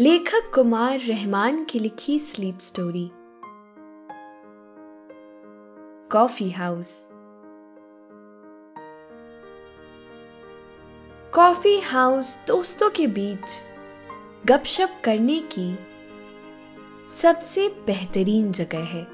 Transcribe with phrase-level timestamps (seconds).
[0.00, 3.10] लेखक कुमार रहमान की लिखी sleep story.
[6.12, 7.08] Coffee house.
[11.34, 13.64] Coffee house दोस्तों के बीच
[14.46, 15.78] गपशप करने की
[17.08, 19.06] सबसे बेहतरीन जगह है।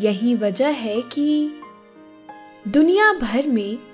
[0.00, 1.60] यही वजह है कि
[2.68, 3.87] दुनिया भर में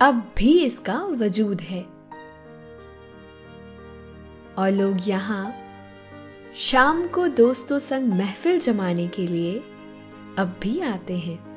[0.00, 1.82] अब भी इसका वजूद है।
[4.58, 5.54] और लोग यहाँ
[6.54, 9.58] शाम को दोस्तों संग महफिल जमाने के लिए
[10.38, 11.54] अब भी आते हैं।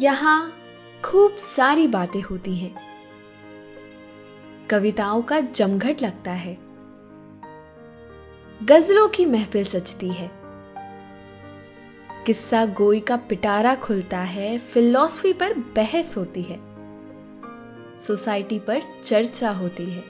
[0.00, 0.52] यहाँ
[1.04, 2.74] खूब सारी बातें होती हैं।
[4.70, 6.58] कविताओं का जमघट लगता है।
[8.62, 10.41] गजलों की महफिल सजती है।
[12.26, 16.58] किस्सा गोई का पिटारा खुलता है फिलॉसफी पर बहस होती है।
[17.98, 20.04] सोसाइटी पर चर्चा होती है।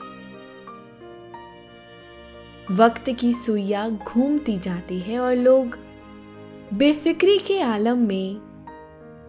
[2.71, 5.77] वक्त की सुइया घूमती जाती है और लोग
[6.73, 8.35] बेफिक्री के आलम में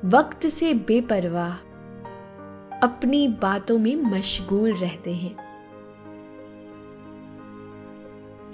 [0.04, 1.52] वक्त से बेपरवाह
[2.78, 5.36] अपनी बातों में मशगूल रहते हैं।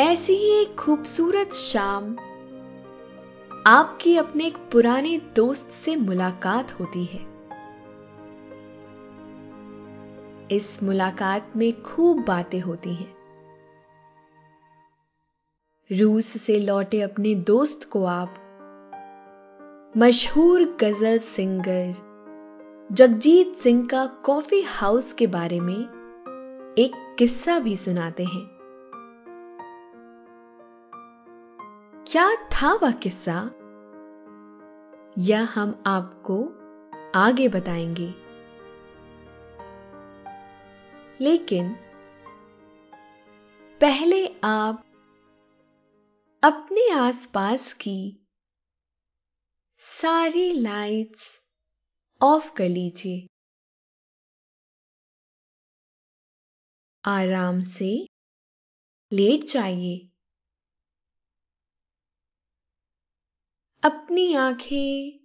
[0.01, 2.17] ऐसी ही एक खूबसूरत शाम
[3.67, 7.21] आपकी अपने एक पुराने दोस्त से मुलाकात होती है।
[10.51, 13.15] इस मुलाकात में खूब बातें होती हैं।
[15.93, 18.35] रूस से लौटे अपने दोस्त को आप
[19.97, 21.93] मशहूर गज़ल सिंगर
[22.93, 25.79] जगजीत सिंह का कॉफ़ी हाउस के बारे में
[26.79, 28.60] एक किस्सा भी सुनाते हैं।
[32.13, 33.51] क्या था वह किस्सा?
[35.19, 36.45] यह हम आपको
[37.19, 38.15] आगे बताएँगे।
[41.25, 41.75] लेकिन
[43.81, 44.85] पहले आप
[46.45, 48.27] अपने आसपास की
[49.77, 51.45] सारी लाइट्स
[52.23, 53.27] ऑफ़ कर लीजिए।
[57.05, 58.07] आराम से
[59.13, 60.10] लेट जाइए।
[63.83, 65.21] अपनी आँखें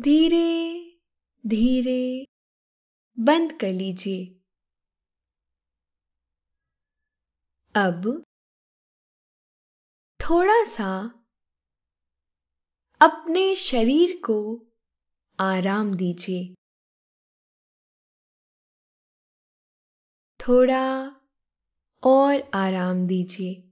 [0.00, 0.80] धीरे
[1.46, 2.26] धीरे
[3.18, 4.24] बंद कर लीजिए।
[7.76, 8.24] अब
[10.20, 10.92] थोड़ा सा
[13.00, 14.66] अपने शरीर को
[15.40, 16.54] आराम दीजिए।
[20.40, 21.06] थोड़ा
[22.02, 23.71] और आराम दीजिए।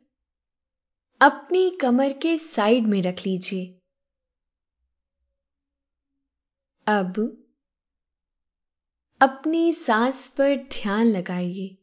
[1.21, 3.65] अपनी कमर के साइड में रख लीजिए।
[6.87, 7.19] अब
[9.21, 11.77] अपनी सांस पर ध्यान लगाइए।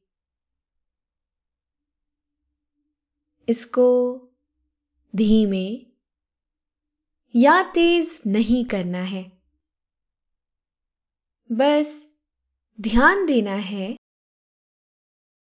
[3.48, 4.18] इसको
[5.16, 5.86] धीमे
[7.36, 9.42] या तेज नहीं करना है।
[11.52, 12.12] बस
[12.80, 13.96] ध्यान देना है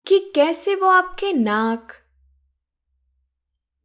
[0.07, 2.08] कि कैसे वो आपके नाक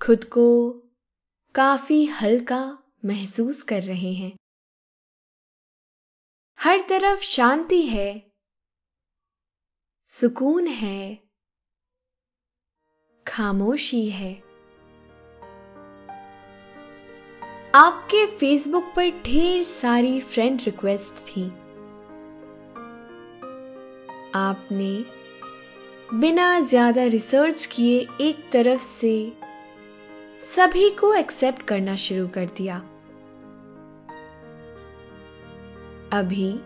[0.00, 0.70] खुद को
[1.54, 4.32] काफ़ी हल्का महसूस कर रहे हैं।
[6.58, 8.32] हर तरफ़ शांति है,
[10.08, 11.18] सुकून है,
[13.26, 14.32] खामोशी है।
[17.74, 21.44] आपके फेसबुक पर ढेर सारी फ्रेंड रिक्वेस्ट थी।
[24.34, 24.94] आपने
[26.18, 29.16] बिना ज़्यादा रिसर्च किए एक तरफ़ से
[30.56, 32.76] सभी को एक्सेप्ट करना शुरू कर दिया।
[36.12, 36.58] अभी,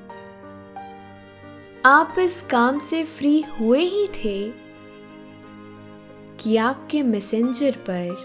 [1.84, 4.52] आप इस काम से फ्री हुए ही थे
[6.40, 8.16] कि आपके मैसेंजर पर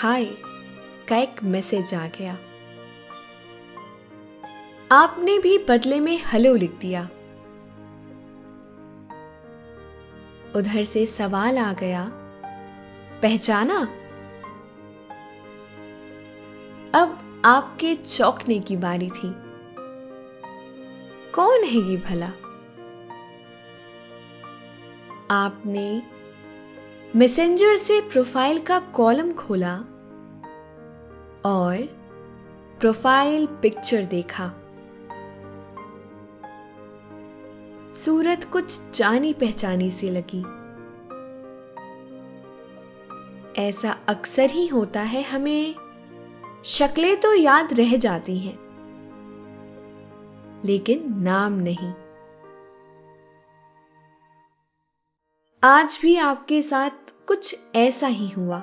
[0.00, 0.24] हाय
[1.08, 2.38] का एक मैसेज आ गया।
[4.92, 7.04] आपने भी बदले में हेलो लिख दिया।
[10.56, 12.10] उधर से सवाल आ गया,
[13.22, 14.00] पहचाना?
[16.94, 19.34] अब आपके चौंकने की बारी थी।
[21.32, 22.26] कौन है ये भला?
[25.30, 26.02] आपने
[27.16, 29.76] मैसेंजर से प्रोफ़ाइल का कॉलम खोला
[31.44, 31.76] और
[32.80, 34.52] प्रोफ़ाइल पिक्चर देखा।
[37.90, 40.44] सूरत कुछ जानी पहचानी सी लगी।
[43.62, 45.83] ऐसा अक्सर ही होता है हमें
[46.64, 48.56] शक्लें तो याद रह जाती हैं,
[50.64, 51.92] लेकिन नाम नहीं।
[55.62, 58.56] आज भी आपके साथ कुछ ऐसा ही हुआ।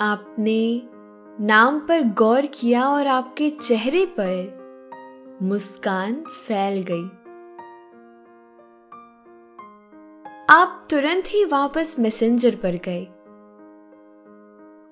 [0.00, 0.82] आपने
[1.40, 7.04] नाम पर गौर किया और आपके चेहरे पर मुस्कान फैल गई।
[10.50, 13.06] आप तुरंत ही वापस मैसेंजर पर गए।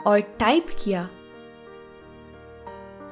[0.07, 1.11] और टाइप किया।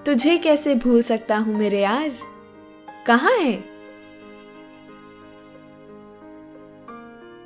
[0.06, 2.10] तुझे कैसे भूल सकता हूँ मेरे यार?
[3.06, 3.64] कहाँ है?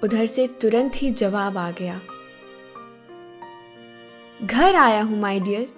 [0.05, 2.01] उधर से तुरंत ही जवाब आ गया।
[4.43, 5.69] घर आया हूँ माय डियर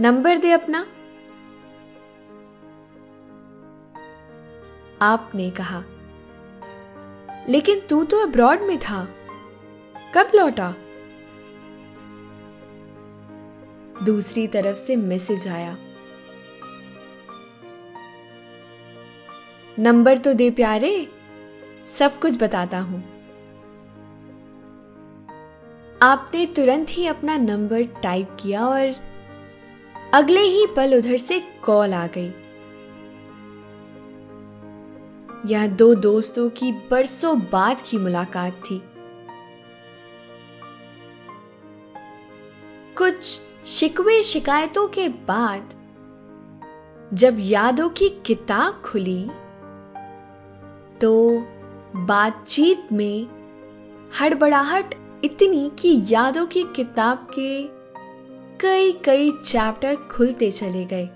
[0.00, 0.86] नंबर दे अपना।
[5.02, 5.82] आपने कहा।
[7.48, 9.08] लेकिन तू तो अब्रॉड में था।
[10.14, 10.74] कब लौटा?
[14.02, 15.76] दूसरी तरफ़ से मैसेज आया
[19.78, 21.08] नंबर तो दे प्यारे,
[21.86, 23.02] सब कुछ बताता हूँ।
[26.02, 28.94] आपने तुरंत ही अपना नंबर टाइप किया और
[30.14, 32.32] अगले ही पल उधर से कॉल आ गई।
[35.46, 38.82] यह दो दोस्तों की बरसों बाद की मुलाकात थी।
[42.98, 43.40] कुछ
[43.74, 45.70] शिकवे शिकायतों के बाद
[47.14, 49.30] जब यादों की किताब खुली
[51.00, 51.40] तो
[51.96, 53.26] बातचीत में
[54.20, 57.62] हड़बड़ाहट इतनी कि यादों की किताब के
[58.58, 61.08] कई कई चैप्टर खुलते चले गए।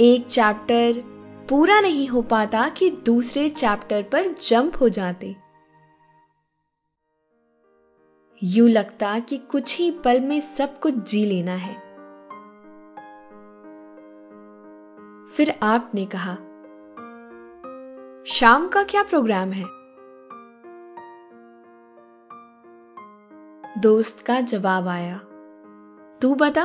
[0.00, 1.02] एक चैप्टर
[1.48, 5.36] पूरा नहीं हो पाता कि दूसरे चैप्टर पर जंप हो जाते।
[8.42, 11.74] यूँ लगता कि कुछ ही पल में सब कुछ जी लेना है।
[15.26, 16.34] फिर आपने कहा,
[18.26, 19.64] शाम का क्या प्रोग्राम है?
[23.80, 25.18] दोस्त का जवाब आया,
[26.20, 26.64] तू बता।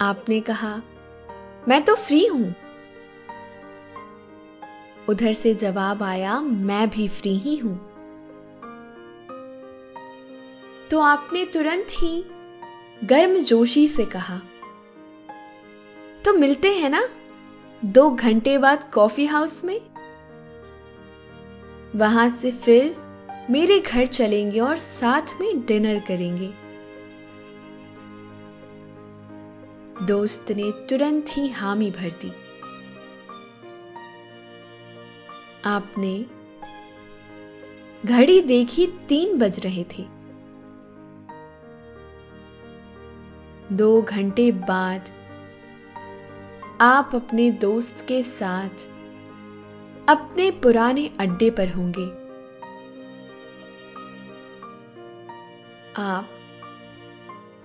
[0.00, 0.76] आपने कहा,
[1.68, 2.54] मैं तो फ्री हूँ।
[5.08, 7.95] उधर से जवाब आया, मैं भी फ्री ही हूँ।
[10.90, 12.24] तो आपने तुरंत ही
[13.04, 14.40] गर्म जोशी से कहा
[16.24, 17.08] तो मिलते हैं ना?
[17.84, 19.80] दो घंटे बाद कॉफ़ी हाउस में?
[21.96, 22.96] वहाँ से फिर
[23.50, 26.52] मेरे घर चलेंगे और साथ में डिनर करेंगे।
[30.06, 32.32] दोस्त ने तुरंत ही हामी भर दी।
[35.64, 36.26] आपने
[38.04, 40.15] घड़ी देखी तीन बज रहे थे।
[43.72, 45.04] दो घंटे बाद
[46.80, 48.68] आप अपने दोस्त के साथ
[50.08, 52.06] अपने पुराने अड्डे पर होंगे।
[56.02, 56.28] आप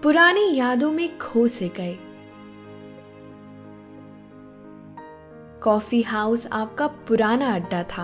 [0.03, 1.97] पुरानी यादों में खो से गए।
[5.63, 8.03] कॉफ़ी हाउस आपका पुराना अड्डा था।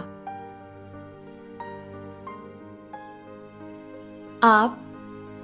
[4.43, 4.86] आप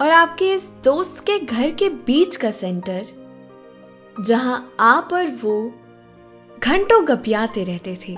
[0.03, 3.05] और आपके इस दोस्त के घर के बीच का सेंटर,
[4.21, 5.71] जहाँ आप और वो
[6.59, 8.15] घंटों गपियाते रहते थे।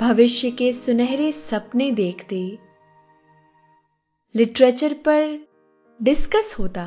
[0.00, 2.58] भविष्य के सुनहरे सपने देखते,
[4.34, 5.48] लिटरेचर पर
[6.02, 6.82] डिस्कस होता।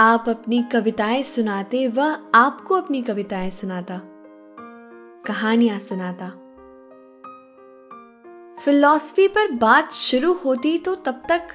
[0.00, 4.00] आप अपनी कविताएँ सुनाते, वह आपको अपनी कविताएँ सुनाता,
[5.26, 6.45] कहानियाँ सुनाता।
[8.58, 11.48] फिलॉसफी पर बात शुरू होती तो तब तक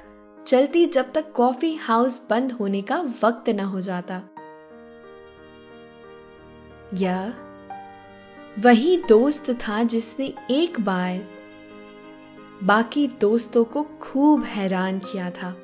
[0.46, 4.22] चलती जब तक कॉफ़ी हाउस बंद होने का वक्त ना हो जाता।
[6.94, 7.34] यह
[8.58, 11.20] वही दोस्त था जिसने एक बार
[12.62, 15.54] बाकी दोस्तों को खूब हैरान किया था।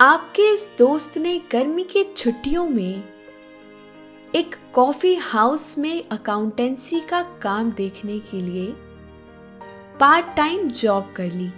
[0.00, 3.15] आपके इस दोस्त ने गर्मी की छुट्टियों में
[4.34, 8.72] एक कॉफ़ी हाउस में अकाउंटेंसी का काम देखने के लिए
[10.00, 11.48] पार्ट टाइम जॉब कर ली।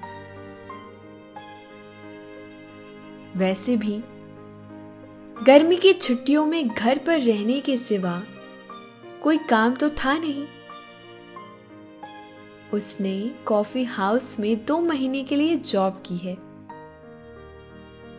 [3.36, 4.02] वैसे भी,
[5.44, 8.22] गर्मी की छुट्टियों में घर पर रहने के सिवा
[9.22, 10.46] कोई काम तो था नहीं।
[12.72, 16.36] उसने कॉफ़ी हाउस में दो महीने के लिए जॉब की है।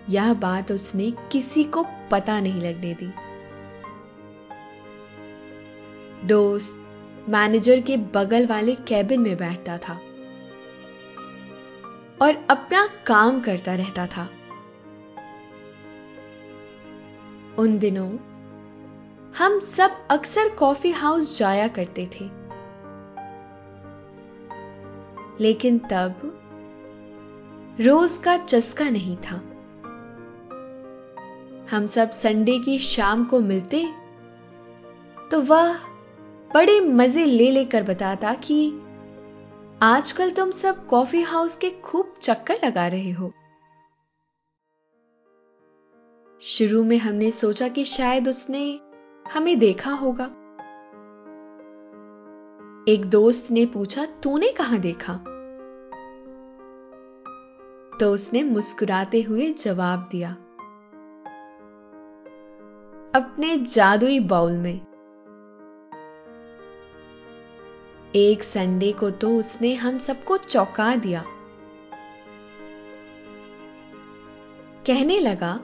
[0.10, 3.29] यह बात उसने किसी को पता नहीं लगने दी।
[6.30, 6.80] दोस्त
[7.30, 9.94] मैनेजर के बगल वाले कैबिन में बैठता था
[12.22, 14.30] और अपना काम करता रहता था।
[17.58, 18.10] उन दिनों,
[19.38, 22.30] हम सब अक्सर कॉफ़ी हाउस जाया करते थे।
[25.44, 26.40] लेकिन तब,
[27.82, 29.36] रोज का चस्का नहीं था।
[31.72, 33.90] हम सब संडे की शाम को मिलते
[35.32, 35.88] तो वह
[36.51, 38.70] बड़े मज़े ले लेकर बताता कि
[39.82, 43.32] आजकल तुम सब कॉफ़ी हाउस के खूब चक्कर लगा रहे हो।
[46.41, 48.63] शुरू में हमने सोचा कि शायद उसने
[49.25, 50.25] हमें देखा होगा।
[52.88, 55.13] एक दोस्त ने पूछा, तूने कहाँ देखा?
[58.00, 60.32] तो उसने मुस्कुराते हुए जवाब दिया,
[63.15, 64.88] अपने जादुई बाउल में।
[68.16, 71.24] एक संडे को तो उसने हम सबको चौंका दिया।
[74.88, 75.60] कहने लगा,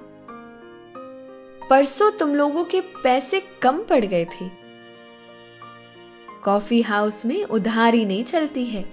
[1.70, 4.50] परसों तुम लोगों के पैसे कम पड़ गए थे।
[6.44, 8.86] कॉफ़ी हाउस में उधारी नहीं चलती है।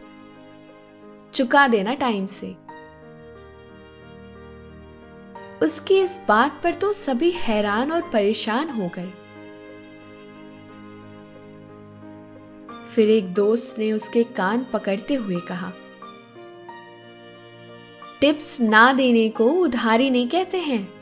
[1.34, 2.54] चुका देना टाइम से।
[5.62, 9.12] उसकी इस बात पर तो सभी हैरान और परेशान हो गए।
[12.94, 15.72] फिर एक दोस्त ने उसके कान पकड़ते हुए कहा,
[18.20, 20.92] टिप्स ना देने को उधारी नहीं कहते हैं।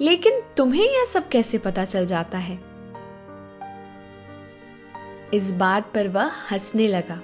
[0.00, 2.58] लेकिन तुम्हें यह सब कैसे पता चल जाता है?
[5.34, 7.20] इस बात पर वह हंसने लगा।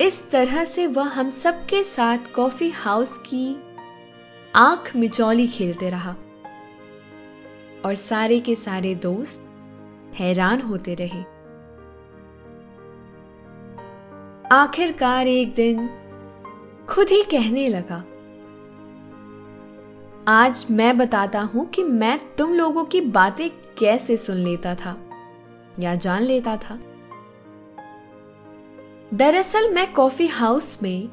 [0.00, 3.56] इस तरह से वह हम सबके साथ कॉफ़ी हाउस की
[4.54, 6.16] आँख मिचौली खेलते रहा।
[7.84, 9.40] और सारे के सारे दोस्त
[10.14, 11.22] हैरान होते रहे।
[14.52, 15.88] आखिरकार एक दिन
[16.88, 18.04] खुद ही कहने लगा,
[20.28, 24.96] आज मैं बताता हूँ कि मैं तुम लोगों की बातें कैसे सुन लेता था
[25.80, 26.78] या जान लेता था।
[29.14, 31.08] दरअसल मैं कॉफ़ी हाउस में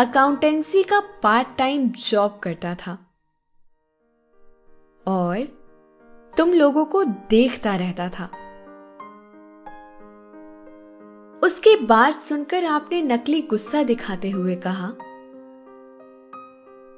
[0.00, 2.98] अकाउंटेंसी का पार्ट टाइम जॉब करता था।
[5.08, 5.44] और
[6.32, 8.24] तुम लोगों को देखता रहता था।
[11.42, 14.88] उसकी बात सुनकर आपने नकली गुस्सा दिखाते हुए कहा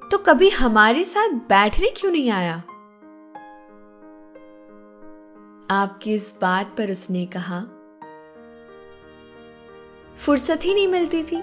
[0.03, 2.57] तो कभी हमारे साथ बैठने क्यों नहीं आया?
[5.71, 7.61] आपकी इस बात पर उसने कहा,
[10.17, 11.43] फुर्सत ही नहीं मिलती थी।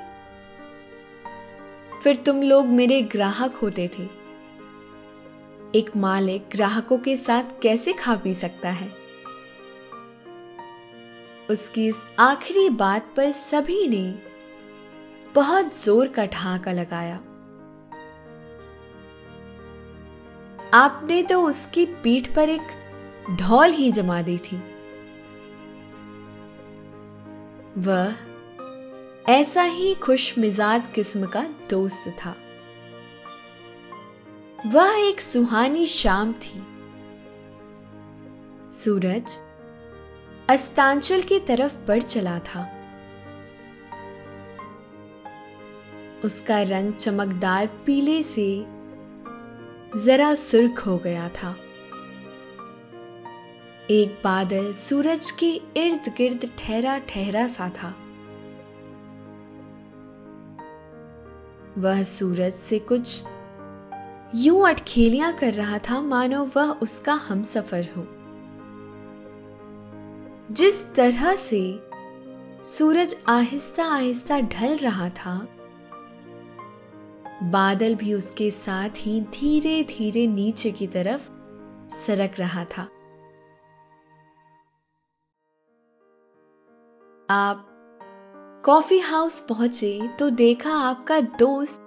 [2.03, 4.26] फिर तुम लोग मेरे ग्राहक होते थे।
[5.75, 8.91] एक मालिक ग्राहकों के साथ कैसे खा पी सकता है?
[11.49, 14.15] उसकी इस आखिरी बात पर सभी ने
[15.35, 17.15] बहुत ज़ोर का ठहाका लगाया।
[20.73, 22.67] आपने तो उसकी पीठ पर एक
[23.39, 24.57] ढोल ही जमा दी थी।
[27.77, 28.15] वह
[29.29, 32.35] ऐसा ही खुश मिजाज किस्म का दोस्त था।
[34.65, 36.61] वह एक सुहानी शाम थी।
[38.71, 39.39] सूरज
[40.49, 42.61] अस्तांचल की तरफ़ बढ़ चला था।
[46.23, 48.65] उसका रंग चमकदार पीले से
[50.05, 51.55] जरा सुर्ख हो गया था।
[53.89, 57.95] एक बादल सूरज के इर्द गिर्द ठहरा ठहरा सा था।
[61.77, 63.23] वह सूरज से कुछ
[64.35, 68.05] यूँ अटखेलियाँ कर रहा था मानो वह उसका हम सफ़र हो।
[70.53, 71.61] जिस तरह से
[72.65, 75.37] सूरज आहिस्ता आहिस्ता ढल रहा था,
[77.43, 81.29] बादल भी उसके साथ ही धीरे धीरे नीचे की तरफ़
[81.95, 82.87] सरक रहा था।
[87.29, 87.67] आप
[88.65, 91.86] कॉफ़ी हाउस पहुँचे तो देखा आपका दोस्त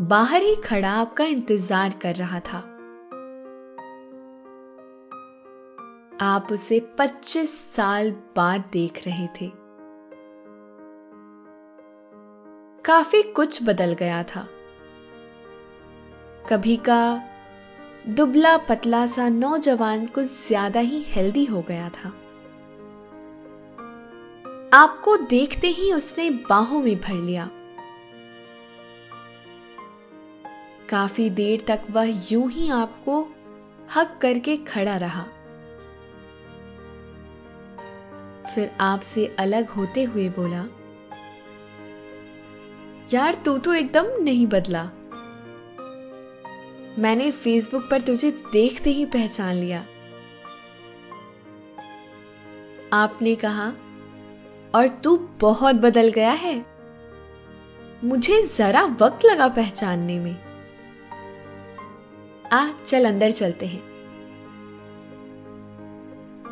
[0.00, 2.58] बाहर ही खड़ा आपका इंतज़ार कर रहा था।
[6.20, 9.50] आप उसे 25 साल बाद देख रहे थे।
[12.84, 14.46] काफ़ी कुछ बदल गया था।
[16.48, 17.22] कभी का
[18.08, 22.08] दुबला पतला सा नौजवान कुछ ज़्यादा ही हेल्दी हो गया था।
[24.72, 27.50] आपको देखते ही उसने बाहों में भर लिया।
[30.88, 33.32] काफ़ी देर तक वह यूँ ही आपको
[33.96, 35.22] हक करके खड़ा रहा।
[38.54, 40.64] फिर आपसे अलग होते हुए बोला,
[43.14, 44.84] यार, तू तो एकदम नहीं बदला।
[46.98, 49.84] मैंने फेसबुक पर तुझे देखते ही पहचान लिया।
[52.92, 53.72] आपने कहा,
[54.74, 56.66] और तू बहुत बदल गया है।
[58.04, 60.47] मुझे जरा वक्त लगा पहचानने में।
[62.52, 63.80] आ, चल अंदर चलते हैं।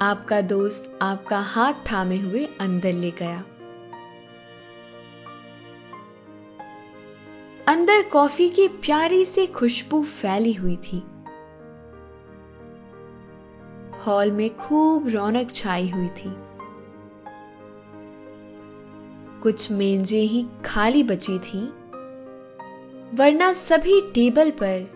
[0.03, 3.45] आपका दोस्त आपका हाथ थामे हुए अंदर ले गया।
[7.69, 10.99] अंदर कॉफ़ी की प्यारी सी खुशबू फैली हुई थी।
[13.99, 16.35] हॉल में खूब रौनक छाई हुई थी।
[19.41, 21.67] कुछ मेंजे ही खाली बची थी,
[23.15, 24.96] वरना सभी टेबल पर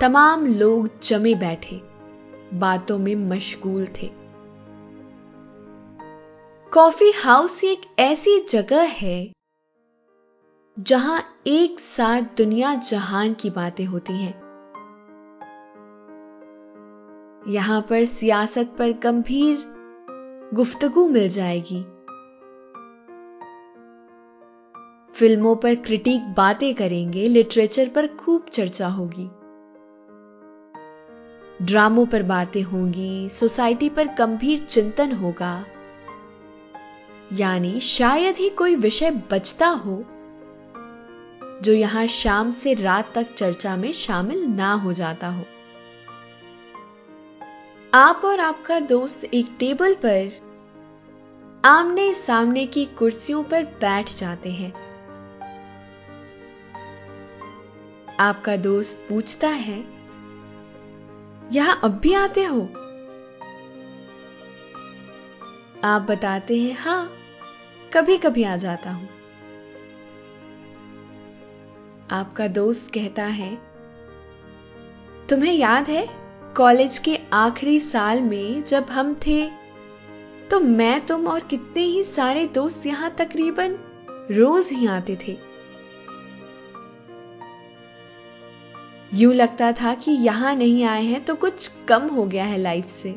[0.00, 1.80] तमाम लोग जमे बैठे,
[2.54, 4.10] बातों में मशगूल थे।
[6.72, 9.32] कॉफ़ी हाउस एक ऐसी जगह है
[10.78, 14.34] जहाँ एक साथ दुनिया जहान की बातें होती हैं।
[17.48, 19.64] यहाँ पर सियासत पर गंभीर
[20.54, 21.82] गुफ्तगु मिल जाएगी।
[25.14, 29.28] फ़िल्मों पर क्रिटिक बातें करेंगे, लिटरेचर पर खूब चर्चा होगी।
[31.62, 35.64] ड्रामों पर बातें होंगी, सोसाइटी पर गंभीर चिंतन होगा।
[37.32, 40.04] यानी शायद ही कोई विषय बचता हो,
[41.62, 45.44] जो यहाँ शाम से रात तक चर्चा में शामिल ना हो जाता हो।
[47.94, 50.30] आप और आपका दोस्त एक टेबल पर
[51.64, 54.72] आमने सामने की कुर्सियों पर बैठ जाते हैं।
[58.20, 59.95] आपका दोस्त पूछता है
[61.52, 62.60] यहाँ अब भी आते हो?
[65.84, 67.10] आप बताते हैं, हाँ
[67.92, 69.08] कभी कभी आ जाता हूँ।
[72.10, 73.54] आपका दोस्त कहता है,
[75.28, 76.06] तुम्हें याद है,
[76.56, 79.44] कॉलेज के आखिरी साल में जब हम थे
[80.50, 83.78] तो मैं, तुम और कितने ही सारे दोस्त यहाँ तकरीबन
[84.30, 85.36] रोज ही आते थे।
[89.14, 92.86] यूँ लगता था कि यहाँ नहीं आए हैं तो कुछ कम हो गया है लाइफ
[92.86, 93.14] से।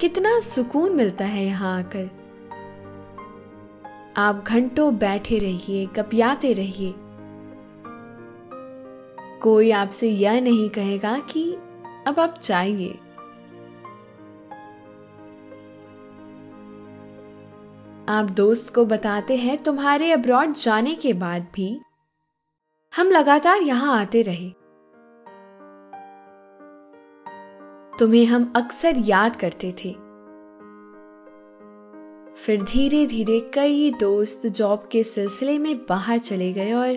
[0.00, 2.10] कितना सुकून मिलता है यहाँ आकर।
[4.16, 6.94] आप घंटों बैठे रहिए कपियाते रहिए।
[9.42, 11.52] कोई आपसे यह नहीं कहेगा कि
[12.06, 12.98] अब आप चाहिए
[18.08, 21.80] आप दोस्त को बताते हैं तुम्हारे अब्रॉड जाने के बाद भी।
[22.96, 24.50] हम लगातार यहाँ आते रहे।
[27.98, 29.92] तुम्हें हम अक्सर याद करते थे।
[32.36, 36.96] फिर धीरे धीरे कई दोस्त जॉब के सिलसिले में बाहर चले गए और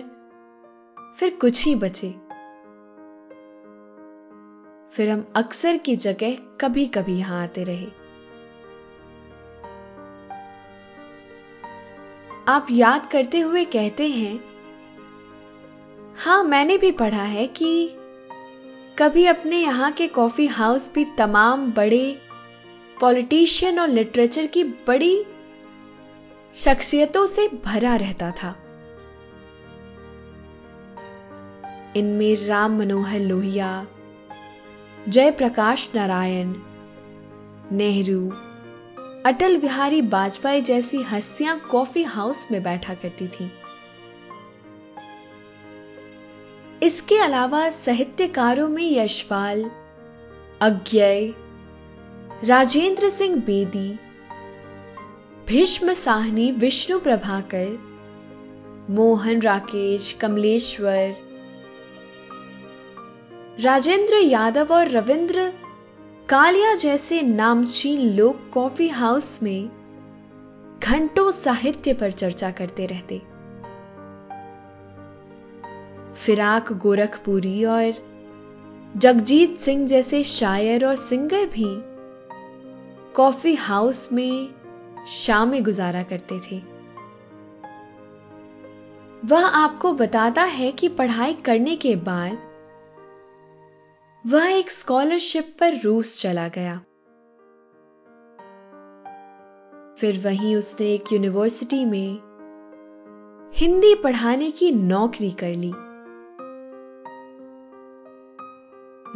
[1.18, 2.10] फिर कुछ ही बचे।
[4.90, 7.86] फिर हम अक्सर की जगह कभी कभी यहाँ आते रहे।
[12.48, 14.49] आप याद करते हुए कहते हैं
[16.20, 17.96] हाँ, मैंने भी पढ़ा है कि
[18.98, 22.20] कभी अपने यहाँ के कॉफ़ी हाउस भी तमाम बड़े
[23.00, 25.24] पॉलिटिशियन और लिटरेचर की बड़ी
[26.54, 28.50] शख्सियतों से भरा रहता था।
[31.96, 33.86] इनमें राम मनोहर लोहिया,
[35.08, 36.54] जयप्रकाश नारायण,
[37.72, 38.30] नेहरू,
[39.26, 43.50] अटल बिहारी वाजपेयी जैसी हस्तियाँ कॉफ़ी हाउस में बैठा करती थी।
[46.82, 49.70] इसके अलावा साहित्यकारों में यशपाल,
[50.60, 51.34] अज्ञय,
[52.44, 53.98] राजेंद्र सिंह बेदी,
[55.48, 57.78] भीष्म साहनी, विष्णु प्रभाकर,
[58.90, 61.16] मोहन राकेश, कमलेश्वर,
[63.60, 65.52] राजेंद्र यादव और रविंद्र
[66.28, 69.68] कालिया जैसे नामचीन लोग कॉफ़ी हाउस में
[70.82, 73.22] घंटों साहित्य पर चर्चा करते रहते।
[76.20, 77.92] फिराक गोरखपुरी और
[78.96, 81.66] जगजीत सिंह जैसे शायर और सिंगर भी
[83.14, 84.54] कॉफ़ी हाउस में
[85.08, 86.58] शामें गुजारा करते थे।
[89.26, 92.38] वह आपको बताता है कि पढ़ाई करने के बाद
[94.26, 96.76] वह एक स्कॉलरशिप पर रूस चला गया।
[100.00, 102.18] फिर वहीं उसने एक यूनिवर्सिटी में
[103.54, 105.72] हिंदी पढ़ाने की नौकरी कर ली।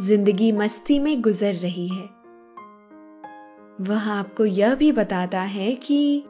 [0.01, 2.03] ज़िंदगी मस्ती में गुजर रही है।
[3.81, 6.23] वह आपको यह भी बताता है कि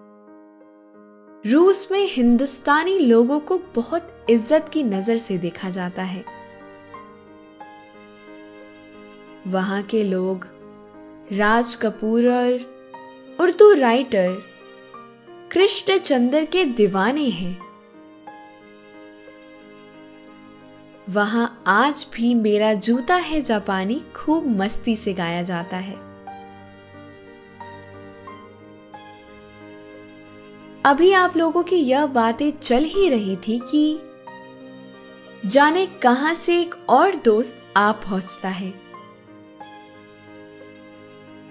[1.45, 6.23] रूस में हिंदुस्तानी लोगों को बहुत इज़्ज़त की नज़र से देखा जाता है।
[9.47, 10.47] वहाँ के लोग
[11.33, 12.59] राज कपूर और
[13.39, 14.37] उर्दू राइटर
[15.51, 17.64] कृष्ण चंद्र के दीवाने हैं।
[21.09, 25.95] वहाँ आज भी मेरा जूता है जापानी, खूब मस्ती से गाया जाता है।
[30.85, 33.99] अभी आप लोगों की यह बातें चल ही रही थी कि
[35.45, 38.73] जाने कहाँ से एक और दोस्त आ पहुँचता है।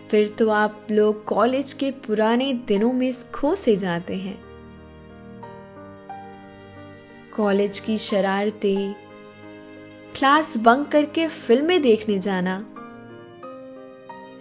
[0.08, 4.38] फिर तो आप लोग कॉलेज के पुराने दिनों में खो से जाते हैं।
[7.36, 9.03] कॉलेज की शरारतें
[10.16, 12.66] क्लास बंक करके फ़िल्में देखने जाना।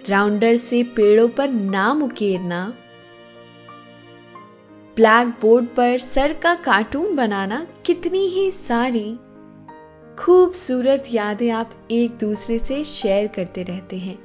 [0.09, 2.73] राउंडर से पेड़ों पर नाम उकेरना।
[4.95, 9.19] ब्लैक बोर्ड पर सर का कार्टून बनाना कितनी ही सारी।
[10.19, 14.17] खूबसूरत यादें आप एक दूसरे से शेयर करते रहते हैं।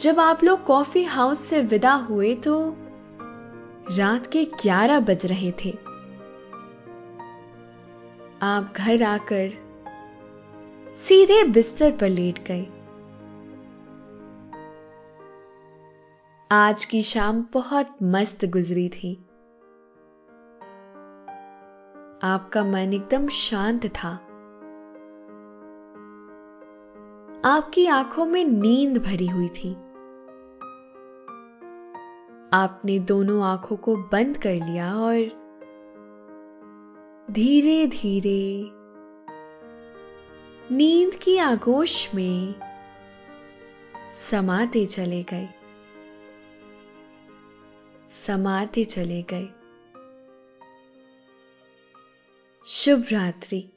[0.00, 2.76] जब आप लोग कॉफ़ी हाउस से विदा हुए तो
[3.98, 5.93] रात के 11 बज रहे थे।
[8.44, 9.50] आप घर आकर
[10.96, 12.66] सीधे बिस्तर पर लेट गए।
[16.50, 19.14] आज की शाम बहुत मस्त गुजरी थी।
[22.22, 24.10] आपका मन एकदम शांत था।
[27.44, 29.72] आपकी आँखों में नींद भरी हुई थी।
[32.52, 35.43] आपने दोनों आँखों को बंद कर लिया और
[37.30, 38.70] धीरे धीरे।
[40.74, 42.54] नींद की आगोश में
[44.10, 45.48] समाते चले गए।
[48.08, 49.48] समाते चले गए।
[52.66, 53.73] शुभ रात्रि।